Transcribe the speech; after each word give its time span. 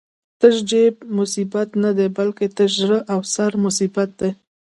تش 0.39 0.55
جېب 0.69 0.95
مصیبت 1.17 1.69
نه 1.83 1.91
دی، 1.97 2.07
بلکی 2.17 2.47
تش 2.57 2.71
زړه 2.81 2.99
او 3.13 3.19
سر 3.33 3.51
مصیبت 3.65 4.09
دی 4.19 4.29